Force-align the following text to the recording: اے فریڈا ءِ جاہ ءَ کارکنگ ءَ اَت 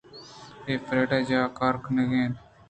اے 0.65 0.73
فریڈا 0.85 1.17
ءِ 1.23 1.27
جاہ 1.29 1.45
ءَ 1.51 1.55
کارکنگ 1.57 2.11
ءَ 2.19 2.21
اَت 2.23 2.35